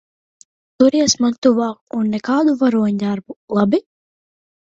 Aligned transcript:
Turies 0.83 1.13
man 1.25 1.35
tuvāk 1.47 1.99
un 1.99 2.09
nekādu 2.15 2.55
varoņdarbu, 2.63 3.37
labi? 3.59 3.83